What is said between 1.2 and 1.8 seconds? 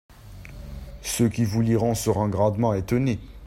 qui vous